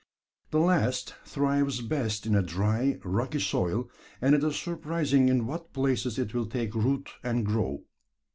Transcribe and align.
The 0.49 0.57
last 0.59 1.13
thrives 1.25 1.81
best 1.81 2.25
in 2.25 2.33
a 2.33 2.41
dry, 2.41 2.97
rocky 3.03 3.39
soil 3.39 3.87
and 4.19 4.33
it 4.33 4.43
is 4.43 4.55
surprising 4.57 5.29
in 5.29 5.45
what 5.45 5.73
places 5.73 6.17
it 6.17 6.33
will 6.33 6.47
take 6.47 6.73
root 6.73 7.11
and 7.21 7.45
grow. 7.45 7.83